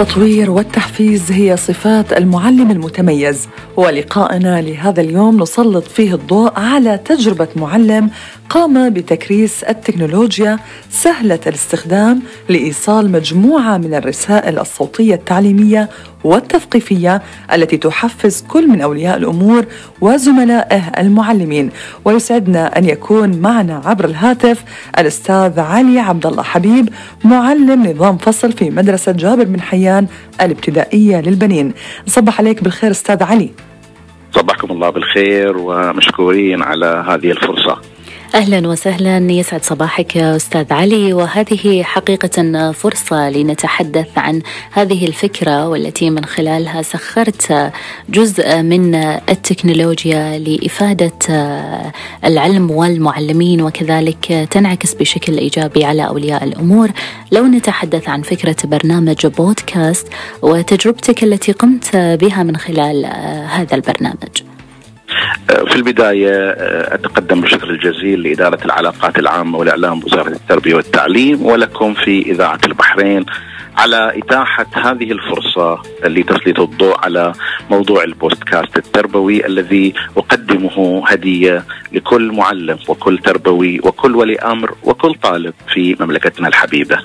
التطوير 0.00 0.50
والتحفيز 0.50 1.32
هي 1.32 1.56
صفات 1.56 2.12
المعلم 2.12 2.70
المتميز 2.70 3.48
ولقائنا 3.76 4.60
لهذا 4.62 5.00
اليوم 5.00 5.42
نسلط 5.42 5.84
فيه 5.84 6.14
الضوء 6.14 6.52
على 6.56 6.98
تجربة 7.04 7.48
معلم 7.56 8.10
قام 8.50 8.90
بتكريس 8.90 9.64
التكنولوجيا 9.64 10.58
سهلة 10.90 11.40
الاستخدام 11.46 12.22
لإيصال 12.48 13.12
مجموعة 13.12 13.76
من 13.78 13.94
الرسائل 13.94 14.58
الصوتية 14.58 15.14
التعليمية 15.14 15.88
والتثقيفية 16.24 17.22
التي 17.52 17.76
تحفز 17.76 18.44
كل 18.48 18.68
من 18.68 18.80
أولياء 18.80 19.16
الأمور 19.16 19.64
وزملائه 20.00 20.82
المعلمين. 20.98 21.70
ويسعدنا 22.04 22.78
أن 22.78 22.84
يكون 22.84 23.38
معنا 23.38 23.82
عبر 23.84 24.04
الهاتف 24.04 24.64
الأستاذ 24.98 25.60
علي 25.60 25.98
عبد 25.98 26.26
الله 26.26 26.42
حبيب 26.42 26.88
معلم 27.24 27.86
نظام 27.86 28.16
فصل 28.16 28.52
في 28.52 28.70
مدرسة 28.70 29.12
جابر 29.12 29.44
بن 29.44 29.60
حيان 29.60 30.06
الابتدائية 30.40 31.20
للبنين. 31.20 31.72
نصبح 32.06 32.40
عليك 32.40 32.62
بالخير 32.62 32.90
أستاذ 32.90 33.22
علي. 33.22 33.50
صبحكم 34.34 34.70
الله 34.70 34.90
بالخير 34.90 35.56
ومشكورين 35.58 36.62
على 36.62 37.04
هذه 37.08 37.30
الفرصة. 37.30 37.97
أهلا 38.34 38.68
وسهلا. 38.68 39.32
يسعد 39.32 39.64
صباحك 39.64 40.16
أستاذ 40.16 40.72
علي. 40.72 41.12
وهذه 41.12 41.82
حقيقة 41.82 42.72
فرصة 42.72 43.30
لنتحدث 43.30 44.18
عن 44.18 44.42
هذه 44.72 45.06
الفكرة 45.06 45.68
والتي 45.68 46.10
من 46.10 46.24
خلالها 46.24 46.82
سخرت 46.82 47.72
جزء 48.08 48.62
من 48.62 48.94
التكنولوجيا 49.28 50.38
لإفادة 50.38 51.12
العلم 52.24 52.70
والمعلمين 52.70 53.62
وكذلك 53.62 54.48
تنعكس 54.50 54.94
بشكل 54.94 55.38
إيجابي 55.38 55.84
على 55.84 56.06
أولياء 56.06 56.44
الأمور. 56.44 56.90
لو 57.32 57.46
نتحدث 57.46 58.08
عن 58.08 58.22
فكرة 58.22 58.56
برنامج 58.64 59.26
بودكاست 59.26 60.08
وتجربتك 60.42 61.24
التي 61.24 61.52
قمت 61.52 61.96
بها 61.96 62.42
من 62.42 62.56
خلال 62.56 63.06
هذا 63.48 63.74
البرنامج. 63.74 64.47
في 65.48 65.76
البداية 65.76 66.30
آه، 66.50 66.94
أتقدم 66.94 67.40
بالشكر 67.40 67.70
الجزيل 67.70 68.22
لإدارة 68.22 68.64
العلاقات 68.64 69.18
العامة 69.18 69.58
والإعلام 69.58 70.00
بوزارة 70.00 70.28
التربية 70.28 70.74
والتعليم 70.74 71.46
ولكم 71.46 71.94
في 71.94 72.22
إذاعة 72.22 72.60
البحرين 72.66 73.26
على 73.76 74.18
إتاحة 74.18 74.66
هذه 74.74 75.12
الفرصة 75.12 75.82
لتسليط 76.04 76.60
الضوء 76.60 76.98
على 77.00 77.32
موضوع 77.70 78.04
البودكاست 78.04 78.76
التربوي 78.76 79.46
الذي 79.46 79.94
أقدمه 80.16 81.02
هدية 81.06 81.64
لكل 81.92 82.32
معلم 82.32 82.78
وكل 82.88 83.18
تربوي 83.18 83.80
وكل 83.84 84.16
ولي 84.16 84.38
أمر 84.38 84.74
وكل 84.82 85.14
طالب 85.14 85.54
في 85.74 85.96
مملكتنا 86.00 86.48
الحبيبة. 86.48 86.98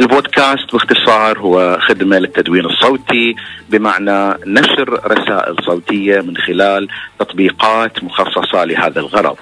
البودكاست 0.00 0.72
باختصار 0.72 1.38
هو 1.38 1.78
خدمة 1.80 2.18
للتدوين 2.18 2.64
الصوتي 2.64 3.34
بمعنى 3.70 4.34
نشر 4.46 5.00
رسائل 5.06 5.56
صوتية 5.66 6.20
من 6.20 6.36
خلال 6.36 6.88
تطبيقات 7.18 8.04
مخصصة 8.04 8.64
لهذا 8.64 9.00
الغرض. 9.00 9.36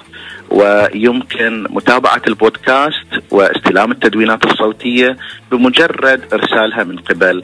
ويمكن 0.49 1.67
متابعة 1.69 2.21
البودكاست 2.27 3.07
واستلام 3.31 3.91
التدوينات 3.91 4.45
الصوتية 4.45 5.17
بمجرد 5.51 6.33
إرسالها 6.33 6.83
من 6.83 6.97
قبل 6.97 7.41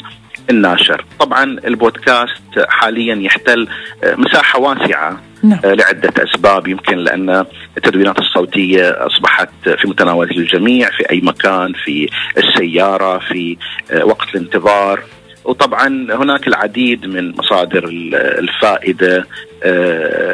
الناشر. 0.49 1.05
طبعا 1.19 1.43
البودكاست 1.43 2.65
حاليا 2.69 3.15
يحتل 3.15 3.67
مساحة 4.03 4.59
واسعة 4.59 5.21
نعم. 5.43 5.59
لعدة 5.63 6.23
أسباب. 6.23 6.67
يمكن 6.67 6.97
لأن 6.97 7.45
التدوينات 7.77 8.19
الصوتية 8.19 8.89
أصبحت 8.89 9.49
في 9.63 9.87
متناول 9.87 10.29
الجميع 10.31 10.89
في 10.89 11.11
أي 11.11 11.21
مكان 11.21 11.73
في 11.85 12.09
السيارة 12.37 13.17
في 13.17 13.57
وقت 14.03 14.35
الانتظار. 14.35 15.03
وطبعا 15.45 15.87
هناك 16.11 16.47
العديد 16.47 17.05
من 17.05 17.35
مصادر 17.37 17.89
الفائدة 18.13 19.25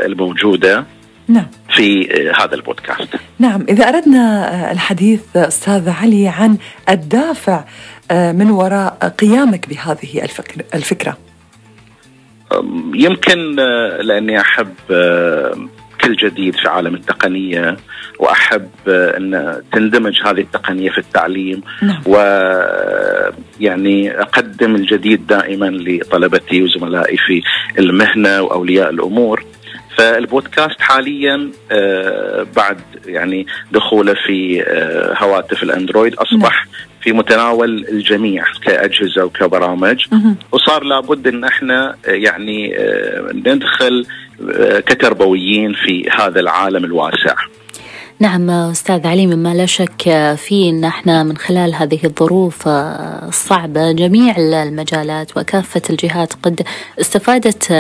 الموجودة 0.05 0.85
نعم. 1.27 1.47
في 1.75 2.09
هذا 2.39 2.55
البودكاست. 2.55 3.09
نعم. 3.39 3.65
إذا 3.69 3.89
أردنا 3.89 4.71
الحديث 4.71 5.21
أستاذ 5.35 5.89
علي 5.89 6.27
عن 6.27 6.57
الدافع 6.89 7.63
من 8.11 8.51
وراء 8.51 9.15
قيامك 9.19 9.69
بهذه 9.69 10.23
الفكرة. 10.73 11.17
يمكن 12.93 13.55
لأني 14.01 14.41
أحب 14.41 14.73
كل 16.01 16.15
جديد 16.15 16.55
في 16.55 16.67
عالم 16.67 16.95
التقنية 16.95 17.77
وأحب 18.19 18.69
أن 18.89 19.61
تندمج 19.71 20.21
هذه 20.25 20.41
التقنية 20.41 20.89
في 20.89 20.97
التعليم 20.97 21.61
نعم. 21.81 22.01
و 22.05 22.15
يعني 23.59 24.21
أقدم 24.21 24.75
الجديد 24.75 25.27
دائما 25.27 25.65
لطلبتي 25.65 26.63
وزملائي 26.63 27.17
في 27.17 27.41
المهنة 27.79 28.41
وأولياء 28.41 28.89
الأمور 28.89 29.45
فالبودكاست 29.97 30.81
حاليا 30.81 31.51
بعد 32.55 32.79
يعني 33.05 33.47
دخوله 33.71 34.13
في 34.13 34.63
هواتف 35.17 35.63
الأندرويد 35.63 36.15
أصبح 36.15 36.65
نعم. 36.65 36.94
في 37.05 37.11
متناول 37.13 37.85
الجميع 37.91 38.43
كأجهزة 38.63 39.25
وكبرامج 39.25 40.05
وصار 40.51 40.83
لابد 40.83 41.27
إن 41.27 41.43
إحنا 41.43 41.95
يعني 42.05 42.75
ندخل 43.33 44.05
كتربويين 44.85 45.73
في 45.73 46.09
هذا 46.09 46.39
العالم 46.39 46.85
الواسع. 46.85 47.35
نعم 48.19 48.49
أستاذ 48.49 49.07
علي 49.07 49.27
مما 49.27 49.53
لا 49.53 49.65
شك 49.65 50.35
فيه 50.37 50.69
إن 50.69 50.83
إحنا 50.83 51.23
من 51.23 51.37
خلال 51.37 51.75
هذه 51.75 51.99
الظروف 52.03 52.67
الصعبة 52.67 53.91
جميع 53.91 54.35
المجالات 54.37 55.37
وكافة 55.37 55.81
الجهات 55.89 56.33
قد 56.43 56.61
استفادت 57.01 57.71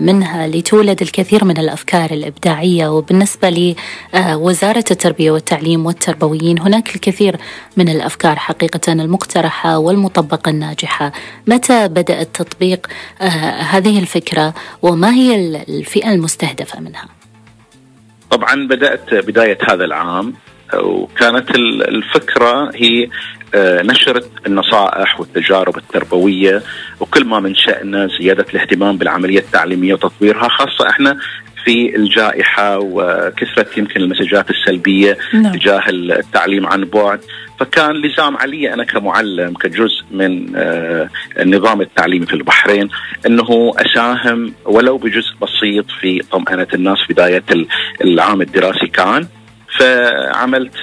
منها 0.00 0.46
لتولد 0.46 1.02
الكثير 1.02 1.44
من 1.44 1.58
الأفكار 1.58 2.10
الإبداعية. 2.10 2.88
وبالنسبة 2.88 3.74
لوزارة 4.14 4.84
التربية 4.90 5.30
والتعليم 5.30 5.86
والتربويين 5.86 6.58
هناك 6.58 6.94
الكثير 6.94 7.36
من 7.76 7.88
الأفكار 7.88 8.36
حقيقة 8.36 8.92
المقترحة 8.92 9.78
والمطبقة 9.78 10.50
الناجحة. 10.50 11.12
متى 11.46 11.88
بدا 11.88 12.20
التطبيق 12.20 12.86
هذه 13.70 13.98
الفكرة؟ 13.98 14.54
وما 14.82 15.14
هي 15.14 15.34
الفئة 15.68 16.10
المستهدفة 16.10 16.80
منها؟ 16.80 17.17
طبعا 18.30 18.66
بدأت 18.68 19.14
بداية 19.14 19.58
هذا 19.70 19.84
العام 19.84 20.34
وكانت 20.74 21.50
الفكرة 21.88 22.70
هي 22.74 23.08
نشر 23.82 24.22
النصائح 24.46 25.20
والتجارب 25.20 25.76
التربوية 25.76 26.62
وكل 27.00 27.24
ما 27.24 27.40
من 27.40 27.54
شاننا 27.54 28.08
زيادة 28.20 28.46
الاهتمام 28.54 28.96
بالعملية 28.98 29.38
التعليمية 29.38 29.94
وتطويرها 29.94 30.48
خاصة 30.48 30.88
إحنا 30.90 31.18
في 31.64 31.96
الجائحة 31.96 32.78
وكثرة 32.78 33.66
يمكن 33.76 34.00
المسجات 34.00 34.50
السلبية 34.50 35.18
نعم. 35.34 35.52
تجاه 35.52 35.82
التعليم 35.88 36.66
عن 36.66 36.84
بعد 36.84 37.20
فكان 37.60 37.96
لزام 37.96 38.36
علي 38.36 38.74
أنا 38.74 38.84
كمعلم 38.84 39.54
كجزء 39.54 40.04
من 40.10 40.56
النظام 41.38 41.80
التعليمي 41.80 42.26
في 42.26 42.34
البحرين 42.34 42.88
أنه 43.26 43.72
أساهم 43.76 44.52
ولو 44.64 44.96
بجزء 44.96 45.34
بسيط 45.42 45.90
في 46.00 46.18
طمأنة 46.18 46.66
الناس 46.74 46.98
في 47.06 47.12
بداية 47.12 47.44
العام 48.04 48.42
الدراسي 48.42 48.86
كان 48.86 49.26
فعملت 49.78 50.74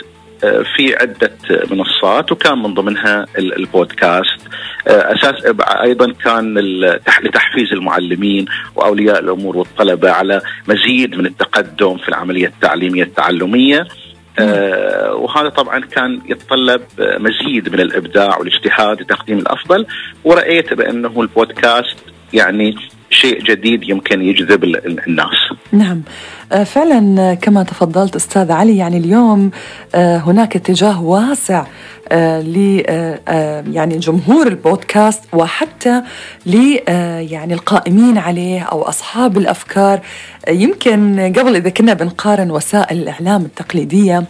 في 0.76 0.96
عدة 1.02 1.38
منصات 1.72 2.32
وكان 2.32 2.58
من 2.58 2.74
ضمنها 2.74 3.26
البودكاست. 3.38 4.40
أساس 4.88 5.46
أيضا 5.60 6.12
كان 6.12 6.60
لتحفيز 7.24 7.74
المعلمين 7.74 8.46
وأولياء 8.76 9.20
الأمور 9.20 9.58
والطلبة 9.58 10.12
على 10.12 10.42
مزيد 10.68 11.16
من 11.16 11.26
التقدم 11.26 11.98
في 11.98 12.10
العملية 12.10 12.48
التعليمية 12.48 13.04
التعلمية. 13.04 13.88
آه 14.40 15.14
وهذا 15.16 15.50
طبعا 15.50 15.80
كان 15.80 16.22
يتطلب 16.30 16.82
مزيد 17.00 17.74
من 17.74 17.80
الإبداع 17.80 18.38
والإجتهاد 18.38 19.02
لتقديم 19.02 19.38
الأفضل. 19.38 19.86
ورأيت 20.24 20.74
بأنه 20.74 21.22
البودكاست 21.22 21.98
يعني 22.34 22.76
شيء 23.22 23.44
جديد 23.44 23.90
يمكن 23.90 24.22
يجذب 24.22 24.64
الناس. 25.08 25.38
نعم. 25.72 26.02
فعلا 26.66 27.34
كما 27.34 27.64
تفضلت 27.64 28.16
أستاذ 28.16 28.52
علي 28.52 28.78
يعني 28.78 28.98
اليوم 28.98 29.52
هناك 29.96 30.56
اتجاه 30.56 31.04
واسع 31.04 31.66
ل 32.42 32.82
يعني 33.74 33.98
جمهور 33.98 34.48
البودكاست 34.48 35.24
وحتى 35.34 36.02
ل 36.46 36.56
يعني 37.32 37.54
القائمين 37.54 38.18
عليه 38.18 38.62
أو 38.62 38.82
أصحاب 38.82 39.38
الأفكار. 39.38 40.00
يمكن 40.50 41.34
قبل 41.38 41.56
إذا 41.56 41.70
كنا 41.70 41.94
بنقارن 41.94 42.52
وسائل 42.52 42.98
الإعلام 42.98 43.42
التقليدية 43.42 44.24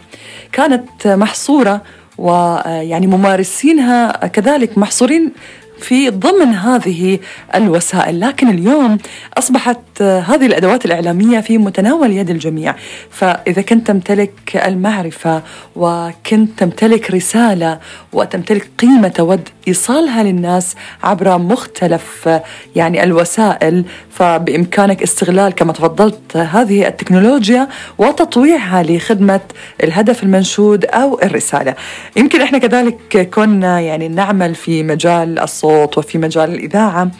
كانت 0.52 1.06
محصورة 1.06 1.82
ويعني 2.18 3.06
ممارسينها 3.06 4.26
كذلك 4.26 4.78
محصورين 4.78 5.32
في 5.78 6.10
ضمن 6.10 6.54
هذه 6.54 7.18
الوسائل. 7.54 8.20
لكن 8.20 8.48
اليوم 8.48 8.98
أصبحت 9.38 9.78
هذه 10.02 10.46
الأدوات 10.46 10.84
الإعلامية 10.84 11.40
في 11.40 11.58
متناول 11.58 12.12
يد 12.12 12.30
الجميع، 12.30 12.74
فإذا 13.10 13.62
كنت 13.62 13.86
تمتلك 13.86 14.62
المعرفة 14.66 15.42
وكنت 15.76 16.58
تمتلك 16.58 17.10
رسالة 17.10 17.78
وتمتلك 18.12 18.70
قيمة 18.78 19.08
تود 19.08 19.48
إيصالها 19.68 20.22
للناس 20.22 20.74
عبر 21.02 21.38
مختلف 21.38 22.28
يعني 22.76 23.02
الوسائل 23.02 23.84
فبإمكانك 24.10 25.02
استغلال 25.02 25.52
كما 25.52 25.72
تفضلت 25.72 26.36
هذه 26.36 26.86
التكنولوجيا 26.86 27.68
وتطويعها 27.98 28.82
لخدمة 28.82 29.40
الهدف 29.82 30.22
المنشود 30.22 30.84
أو 30.84 31.20
الرسالة. 31.22 31.74
يمكن 32.16 32.42
إحنا 32.42 32.58
كذلك 32.58 33.30
كنا 33.34 33.80
يعني 33.80 34.08
نعمل 34.08 34.54
في 34.54 34.82
مجال 34.82 35.38
الصوت 35.38 35.98
وفي 35.98 36.18
مجال 36.18 36.54
الإذاعة 36.54 37.10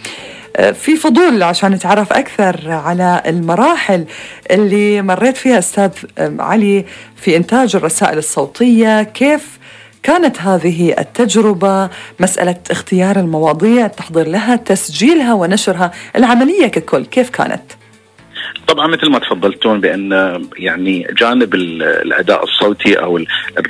في 0.56 0.96
فضول 0.96 1.42
عشان 1.42 1.72
نتعرف 1.72 2.12
أكثر 2.12 2.70
على 2.70 3.22
المراحل 3.26 4.04
اللي 4.50 5.02
مريت 5.02 5.36
فيها 5.36 5.58
أستاذ 5.58 5.90
علي 6.18 6.84
في 7.16 7.36
إنتاج 7.36 7.76
الرسائل 7.76 8.18
الصوتية 8.18 9.02
كيف 9.02 9.58
كانت 10.02 10.40
هذه 10.40 10.94
التجربة 10.98 11.90
مسألة 12.20 12.56
اختيار 12.70 13.18
المواضيع 13.18 13.86
التحضير 13.86 14.28
لها 14.28 14.56
تسجيلها 14.56 15.34
ونشرها 15.34 15.90
العملية 16.16 16.66
ككل 16.66 17.04
كيف 17.04 17.30
كانت؟ 17.30 17.62
طبعا 18.68 18.86
مثل 18.86 19.10
ما 19.10 19.18
تفضلتون 19.18 19.80
بأن 19.80 20.42
يعني 20.58 21.06
جانب 21.18 21.54
الأداء 21.54 22.44
الصوتي 22.44 22.94
أو 22.94 23.20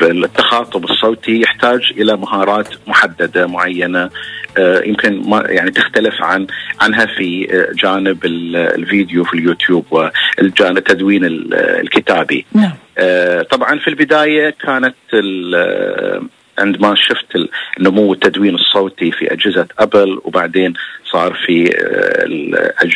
التخاطب 0.03 0.85
الصوتي 0.85 1.41
يحتاج 1.41 1.81
إلى 1.97 2.17
مهارات 2.17 2.69
محددة 2.87 3.47
معينة 3.47 4.11
آه، 4.59 4.83
يمكن 4.85 5.31
ما 5.31 5.45
يعني 5.49 5.71
تختلف 5.71 6.23
عن 6.23 6.47
عنها 6.81 7.07
في 7.07 7.49
آه، 7.51 7.73
جانب 7.73 8.25
الفيديو 8.25 9.25
في 9.25 9.35
اليوتيوب 9.35 9.85
والجانب 9.91 10.79
التدوين 10.79 11.21
الكتابي. 11.53 12.47
نعم. 12.53 12.73
آه، 12.99 13.43
طبعا 13.43 13.79
في 13.79 13.89
البداية 13.89 14.51
كانت 14.51 14.95
عندما 16.59 16.95
شفت 16.95 17.49
نمو 17.81 18.13
التدوين 18.13 18.55
الصوتي 18.55 19.13
في 19.13 19.33
أجهزة 19.33 19.67
أبل 19.79 20.21
وبعدين 20.25 20.75
صار 21.13 21.35
في 21.47 21.65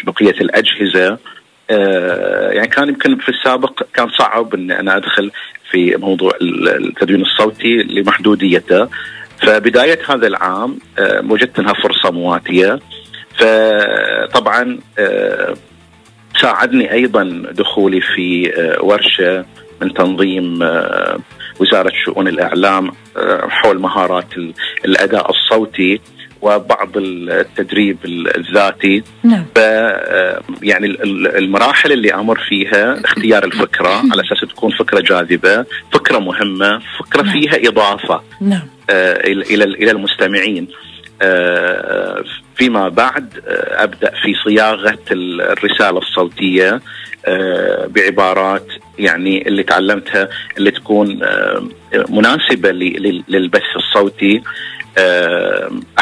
بقية 0.06 0.40
الأجهزة 0.40 1.18
يعني 2.50 2.68
كان 2.68 2.88
يمكن 2.88 3.16
في 3.18 3.28
السابق 3.28 3.82
كان 3.94 4.08
صعب 4.08 4.54
ان 4.54 4.70
أنا 4.70 4.96
أدخل 4.96 5.30
في 5.70 5.96
موضوع 5.96 6.32
التدوين 6.40 7.22
الصوتي 7.22 7.76
لمحدوديته. 7.82 8.88
فبداية 9.42 9.98
هذا 10.08 10.26
العام 10.26 10.78
آه، 10.98 11.22
وجدت 11.28 11.58
إنها 11.58 11.72
فرصة 11.72 12.10
مواتية. 12.10 12.80
فطبعا 13.38 14.78
آه، 14.98 15.54
ساعدني 16.40 16.92
أيضا 16.92 17.42
دخولي 17.52 18.00
في 18.00 18.52
آه، 18.56 18.84
ورشة 18.84 19.44
من 19.82 19.94
تنظيم 19.94 20.58
وزارة 21.60 21.92
شؤون 22.04 22.28
الإعلام 22.28 22.92
حول 23.48 23.78
مهارات 23.78 24.34
الأداء 24.84 25.30
الصوتي. 25.30 26.00
وبعض 26.42 26.90
التدريب 26.96 27.98
الذاتي 28.36 29.02
نعم. 29.22 29.44
ف 29.54 29.58
يعني 30.62 30.86
المراحل 31.38 31.92
اللي 31.92 32.14
أمر 32.14 32.38
فيها 32.48 33.04
اختيار 33.04 33.44
الفكرة 33.44 33.88
على 34.12 34.22
أساس 34.22 34.48
تكون 34.48 34.70
فكرة 34.70 35.00
جاذبة، 35.00 35.64
فكرة 35.92 36.18
مهمة، 36.18 36.80
فكرة 36.98 37.22
نعم. 37.22 37.32
فيها 37.32 37.68
إضافة 37.68 38.22
نعم. 38.40 38.62
آه، 38.90 39.20
إلى 39.26 39.64
إلى 39.64 39.90
المستمعين 39.90 40.68
آه، 41.22 42.24
فيما 42.56 42.88
بعد 42.88 43.40
آه، 43.46 43.84
أبدأ 43.84 44.12
في 44.22 44.34
صياغة 44.44 44.98
الرسالة 45.12 45.98
الصوتية 45.98 46.80
بعبارات 47.86 48.66
يعني 48.98 49.48
اللي 49.48 49.62
تعلمتها 49.62 50.28
اللي 50.58 50.70
تكون 50.70 51.20
مناسبة 52.08 52.70
للبث 53.28 53.62
الصوتي 53.76 54.42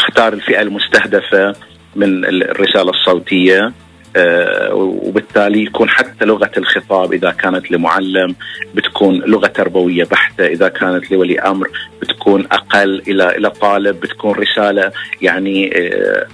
اختار 0.09 0.33
الفئة 0.33 0.63
المستهدفة 0.63 1.55
من 1.97 2.25
الرسالة 2.25 2.91
الصوتية 2.91 3.73
آه، 4.17 4.75
وبالتالي 4.75 5.63
يكون 5.63 5.89
حتى 5.89 6.25
لغة 6.25 6.51
الخطاب 6.57 7.13
إذا 7.13 7.31
كانت 7.31 7.71
لمعلم 7.71 8.35
بتكون 8.75 9.21
لغة 9.21 9.47
تربوية 9.47 10.05
بحتة، 10.05 10.47
إذا 10.47 10.69
كانت 10.69 11.11
لولي 11.11 11.41
أمر 11.41 11.69
بتكون 12.03 12.47
أقل 12.53 13.03
إلى 13.09 13.37
إلى 13.37 13.51
طالب 13.51 14.01
بتكون 14.01 14.35
رسالة 14.35 14.93
يعني 15.23 15.71
آه، 15.77 16.27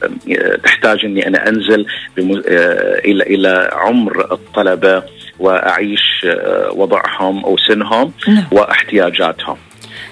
تحتاج 0.65 1.05
إني 1.05 1.27
أنا 1.27 1.49
أنزل 1.49 1.87
إلى 2.19 3.23
إلى 3.23 3.71
عمر 3.73 4.33
الطلبة 4.33 5.03
وأعيش 5.39 6.27
وضعهم 6.73 7.45
أو 7.45 7.57
سنهم 7.57 8.13
نعم. 8.29 8.45
واحتياجاتهم. 8.53 9.57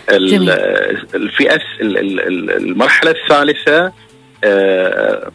الفئة 0.09 1.61
المرحلة 1.81 3.11
الثالثة 3.11 3.93
آه، 4.45 5.31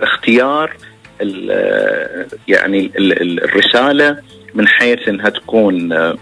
اختيار 0.00 0.76
يعني 2.48 2.90
الرسالة 2.96 4.16
من 4.54 4.68
حيث 4.68 5.08
إنها 5.08 5.30
تكون 5.30 5.92
آه، 5.92 6.16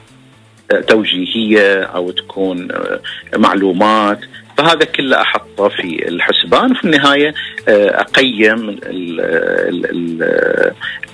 توجيهية 0.89 1.83
أو 1.83 2.11
تكون 2.11 2.73
آه، 2.73 3.01
معلومات 3.37 4.21
فهذا 4.59 4.85
كله 4.85 5.21
أحطه 5.21 5.69
في 5.69 6.09
الحسبان 6.09 6.71
وفي 6.71 6.85
النهاية 6.85 7.35
أقيم 7.69 8.81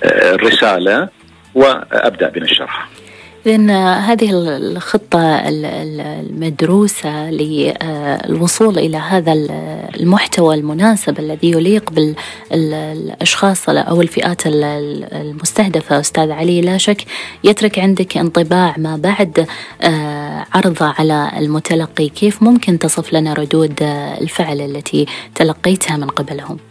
الرسالة 0.03 1.09
وأبدأ 1.55 2.29
بنشرها. 2.29 2.87
إذن 3.47 3.69
هذه 3.69 4.29
الخطة 4.31 5.19
المدروسة 5.49 7.31
للوصول 7.31 8.79
إلى 8.79 8.97
هذا 8.97 9.33
المحتوى 9.99 10.55
المناسب 10.55 11.19
الذي 11.19 11.51
يليق 11.51 11.91
بالأشخاص 12.51 13.69
أو 13.69 14.01
الفئات 14.01 14.41
المستهدفة 14.45 15.99
أستاذ 15.99 16.31
علي 16.31 16.61
لا 16.61 16.77
شك 16.77 17.05
يترك 17.43 17.79
عندك 17.79 18.17
انطباع 18.17 18.75
ما 18.77 18.97
بعد 18.97 19.47
آه، 19.81 20.45
عرضه 20.53 20.85
على 20.99 21.31
المتلقي 21.37 22.09
كيف 22.09 22.43
ممكن 22.43 22.79
تصف 22.79 23.13
لنا 23.13 23.33
ردود 23.33 23.83
الفعل 24.21 24.61
التي 24.61 25.05
تلقيتها 25.35 25.97
من 25.97 26.07
قبلهم؟ 26.07 26.66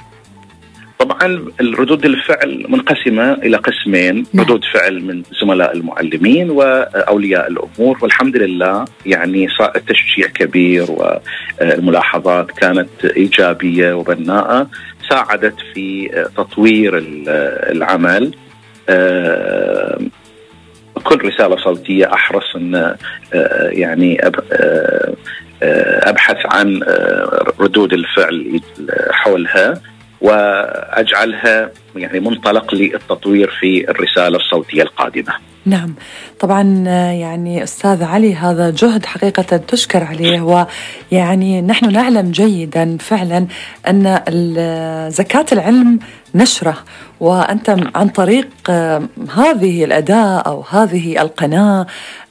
طبعا 0.99 1.51
الردود 1.61 2.05
الفعل 2.05 2.67
منقسمة 2.69 3.33
إلى 3.33 3.57
قسمين. 3.57 4.27
نعم. 4.33 4.45
ردود 4.45 4.65
فعل 4.75 5.03
من 5.03 5.23
زملاء 5.41 5.77
المعلمين 5.77 6.51
وأولياء 6.51 7.49
الأمور. 7.49 7.99
والحمد 8.03 8.37
لله 8.37 8.85
يعني 9.07 9.49
تشجيع 9.87 10.27
كبير 10.35 10.87
والملاحظات 10.91 12.51
كانت 12.51 13.05
إيجابية 13.05 13.93
وبناءة. 13.95 14.69
ساعدت 15.11 15.55
في 15.75 16.09
تطوير 16.37 16.93
العمل. 17.73 18.35
كل 21.05 21.25
رسالة 21.25 21.57
صوتية 21.57 22.13
أحرص 22.15 22.57
أن 22.57 22.97
يعني 23.71 24.21
أبحث 26.03 26.37
عن 26.47 26.81
ردود 27.61 27.93
الفعل 27.93 28.61
حولها. 29.11 29.81
وأجعلها 30.21 31.71
يعني 31.97 32.21
منطلق 32.21 32.75
للتطوير 32.75 33.51
في 33.61 33.91
الرسالة 33.91 34.37
الصوتية 34.37 34.83
القادمة. 34.83 35.33
نعم 35.67 35.95
طبعا 36.41 36.63
يعني 37.13 37.63
أستاذ 37.63 38.03
علي 38.03 38.35
هذا 38.35 38.71
جهد 38.71 39.07
حقيقة 39.07 39.57
تشكر 39.57 40.05
عليه 40.05 40.41
ويعني 41.13 41.63
نحن 41.63 41.93
نعلم 41.93 42.31
جيدا 42.31 42.97
فعلا 43.01 43.47
أن 43.89 44.21
زكاة 45.11 45.47
العلم 45.53 45.99
نشرة 46.35 46.77
وأنت 47.21 47.77
عن 47.95 48.09
طريق 48.09 48.49
هذه 49.37 49.85
الأداة 49.85 50.39
أو 50.39 50.65
هذه 50.71 51.23
القناة 51.23 51.87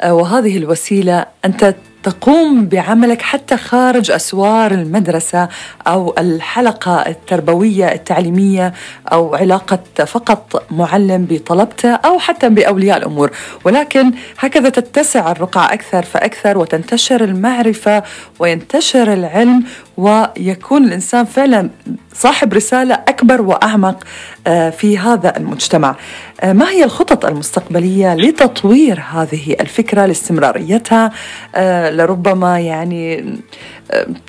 وهذه 0.05 0.57
الوسيلة 0.57 1.25
أنت 1.45 1.75
تقوم 2.05 2.65
بعملك 2.65 3.21
حتى 3.21 3.57
خارج 3.57 4.11
أسوار 4.11 4.71
المدرسة 4.71 5.49
أو 5.87 6.15
الحلقة 6.17 6.95
التربوية 7.07 7.91
التعليمية 7.91 8.73
أو 9.11 9.35
علاقة 9.35 10.05
فقط 10.05 10.63
معلم 10.71 11.27
بطلبته 11.29 11.93
أو 11.93 12.19
حتى 12.19 12.49
بأولياء 12.49 12.97
الأمور، 12.97 13.31
ولكن 13.63 14.11
هكذا 14.39 14.69
تتسع 14.69 15.31
الرقعة 15.31 15.73
أكثر 15.73 16.03
فأكثر 16.03 16.57
وتنتشر 16.57 17.23
المعرفة 17.23 18.03
وينتشر 18.39 19.13
العلم 19.13 19.63
ويكون 19.97 20.83
الإنسان 20.83 21.25
فعلا 21.25 21.69
صاحب 22.13 22.53
رسالة 22.53 22.93
أكبر 22.93 23.41
وأعمق 23.41 24.03
آه، 24.03 24.34
في 24.69 24.97
هذا 24.97 25.37
المجتمع. 25.37 25.95
آه، 26.41 26.53
ما 26.53 26.69
هي 26.69 26.83
الخطط 26.83 27.25
المستقبلية 27.25 28.15
لتطوير 28.15 28.99
هذه 28.99 29.55
الفكرة 29.59 30.05
لاستمراريتها 30.05 31.11
آه، 31.55 31.91
لربما 31.91 32.59
يعني 32.59 33.25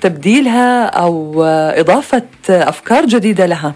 تبديلها 0.01 0.85
أو 0.85 1.43
إضافة 1.43 2.23
أفكار 2.49 3.05
جديدة 3.05 3.45
لها؟ 3.45 3.73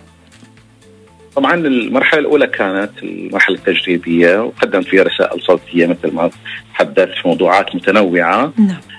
طبعا 1.36 1.53
المرحلة 1.53 2.19
الأولى 2.19 2.48
كانت 2.48 2.91
المرحلة 3.03 3.55
التجريبية 3.55 4.43
وقدم 4.43 4.81
فيها 4.81 5.03
رسائل 5.03 5.41
صوتية 5.41 5.88
مثل 5.88 6.13
ما 6.13 6.29
تحدثت 6.74 7.12
في 7.21 7.27
موضوعات 7.27 7.75
متنوعة 7.75 8.53
نعم 8.57 8.69
آه، 8.69 8.90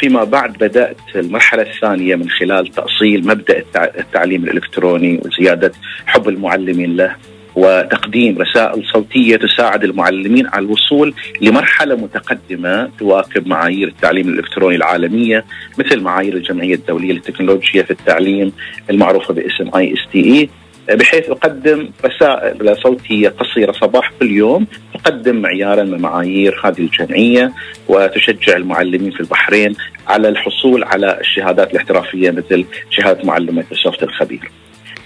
فيما 0.00 0.24
بعد 0.24 0.52
بدأت 0.52 0.96
المرحلة 1.14 1.62
الثانية 1.62 2.16
من 2.16 2.30
خلال 2.30 2.66
تأصيل 2.66 3.26
مبدأ 3.26 3.62
التعليم 3.76 4.44
الإلكتروني 4.44 5.20
وزيادة 5.24 5.72
حب 6.06 6.28
المعلمين 6.28 6.96
له 6.96 7.16
وتقديم 7.54 8.38
رسائل 8.38 8.84
صوتية 8.92 9.36
تساعد 9.36 9.84
المعلمين 9.84 10.46
على 10.46 10.64
الوصول 10.64 11.14
لمرحلة 11.40 11.94
متقدمة 11.94 12.90
تواكب 12.98 13.46
معايير 13.48 13.88
التعليم 13.88 14.28
الإلكتروني 14.28 14.76
العالمية 14.76 15.44
مثل 15.78 16.00
معايير 16.00 16.34
الجمعية 16.34 16.74
الدولية 16.74 17.12
للتكنولوجيا 17.12 17.82
في 17.82 17.90
التعليم 17.90 18.52
المعروفة 18.90 19.34
باسم 19.34 19.70
ISTE 19.76 20.48
بحيث 20.88 21.30
أقدم 21.30 21.88
رسائل 22.04 22.76
صوتية 22.82 23.28
قصيرة 23.28 23.72
صباح 23.72 24.12
كل 24.20 24.30
يوم 24.30 24.66
تقدم 24.94 25.36
معيارا 25.36 25.82
من 25.82 26.00
معايير 26.00 26.60
هذه 26.64 26.78
الجمعية 26.78 27.52
وتشجع 27.88 28.56
المعلمين 28.56 29.10
في 29.10 29.20
البحرين 29.20 29.74
على 30.08 30.28
الحصول 30.28 30.84
على 30.84 31.20
الشهادات 31.20 31.70
الاحترافية 31.70 32.30
مثل 32.30 32.64
شهادة 32.90 33.24
معلم 33.24 33.54
مايكروسوفت 33.54 34.02
الخبير. 34.02 34.50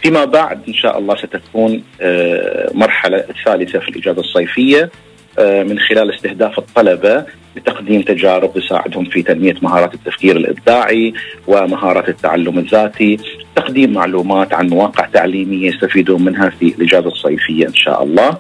فيما 0.03 0.25
بعد 0.25 0.61
إن 0.69 0.75
شاء 0.75 0.99
الله 0.99 1.17
ستكون 1.17 1.83
آه، 2.01 2.71
مرحلة 2.75 3.25
الثالثه 3.31 3.79
في 3.79 3.89
الاجازه 3.89 4.21
الصيفية 4.21 4.91
آه، 5.39 5.63
من 5.63 5.79
خلال 5.79 6.15
استهداف 6.15 6.59
الطلبة 6.59 7.25
لتقديم 7.57 8.03
تجارب 8.03 8.55
تساعدهم 8.55 9.05
في 9.05 9.23
تنمية 9.23 9.55
مهارات 9.63 9.95
التفكير 9.95 10.37
الإبداعي 10.37 11.13
ومهارات 11.47 12.09
التعلم 12.09 12.59
الذاتي، 12.59 13.19
تقديم 13.57 13.93
معلومات 13.93 14.55
عن 14.55 14.69
مواقع 14.69 15.07
تعليمية 15.07 15.69
يستفيدون 15.69 16.25
منها 16.25 16.51
في 16.51 16.75
الاجازه 16.79 17.09
الصيفية 17.09 17.67
إن 17.67 17.75
شاء 17.75 18.03
الله. 18.03 18.39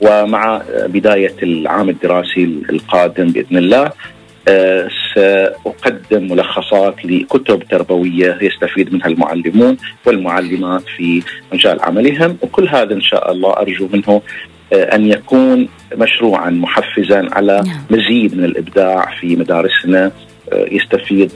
ومع 0.00 0.62
بداية 0.86 1.34
العام 1.42 1.88
الدراسي 1.88 2.44
القادم 2.70 3.26
بإذن 3.26 3.56
الله 3.56 3.92
آه، 4.48 4.88
سأقدم 5.14 6.32
ملخصات 6.32 7.04
لكتب 7.04 7.62
تربوية 7.70 8.38
يستفيد 8.42 8.94
منها 8.94 9.06
المعلمون 9.06 9.76
والمعلمات 10.06 10.82
في 10.96 11.22
مجال 11.52 11.82
عملهم 11.82 12.36
وكل 12.42 12.68
هذا 12.68 12.94
إن 12.94 13.00
شاء 13.00 13.32
الله 13.32 13.52
أرجو 13.52 13.88
منه 13.92 14.22
آه، 14.72 14.94
أن 14.94 15.06
يكون 15.06 15.68
مشروعا 15.96 16.50
محفزا 16.50 17.28
على 17.32 17.62
نعم. 17.66 17.80
مزيد 17.90 18.36
من 18.36 18.44
الإبداع 18.44 19.14
في 19.20 19.36
مدارسنا 19.36 20.12
آه، 20.52 20.66
يستفيد 20.70 21.32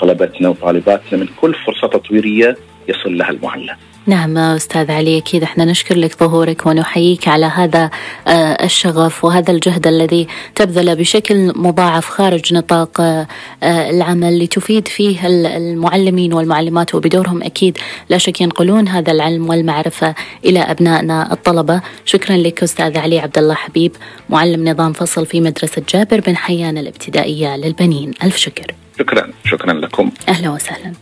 طلبتنا 0.00 0.48
وطالباتنا 0.48 1.18
من 1.18 1.26
كل 1.40 1.54
فرصة 1.54 1.88
تطويرية 1.88 2.56
يصل 2.88 3.18
لها 3.18 3.30
المعلم. 3.30 3.76
نعم 4.06 4.38
أستاذ 4.38 4.90
علي 4.90 5.18
أكيد 5.18 5.42
إحنا 5.42 5.64
نشكر 5.64 5.96
لك 5.96 6.18
ظهورك 6.18 6.66
ونحييك 6.66 7.28
على 7.28 7.46
هذا 7.46 7.90
آه، 8.26 8.64
الشغف 8.64 9.24
وهذا 9.24 9.52
الجهد 9.52 9.86
الذي 9.86 10.26
تبذله 10.54 10.94
بشكل 10.94 11.52
مضاعف 11.56 12.08
خارج 12.08 12.54
نطاق 12.54 13.00
آه، 13.00 13.26
العمل 13.62 14.44
لتفيد 14.44 14.88
فيه 14.88 15.26
المعلمين 15.26 16.32
والمعلمات 16.32 16.94
وبدورهم 16.94 17.42
أكيد 17.42 17.78
لا 18.08 18.18
شك 18.18 18.40
ينقلون 18.40 18.88
هذا 18.88 19.12
العلم 19.12 19.48
والمعرفة 19.48 20.14
إلى 20.44 20.60
أبنائنا 20.60 21.32
الطلبة. 21.32 21.80
شكرا 22.04 22.36
لك 22.36 22.62
أستاذ 22.62 22.98
علي 22.98 23.18
عبد 23.18 23.38
الله 23.38 23.54
حبيب 23.54 23.92
معلم 24.28 24.68
نظام 24.68 24.92
فصل 24.92 25.26
في 25.26 25.40
مدرسة 25.40 25.82
جابر 25.88 26.20
بن 26.20 26.36
حيان 26.36 26.78
الابتدائية 26.78 27.56
للبنين. 27.56 28.12
ألف 28.22 28.36
شكر. 28.36 28.74
شكرا 28.98 29.30
شكرا 29.44 29.72
لكم. 29.72 30.10
أهلا 30.28 30.50
وسهلا. 30.50 30.92